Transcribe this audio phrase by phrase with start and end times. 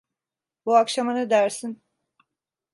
[0.65, 1.81] Bu akşama ne dersin?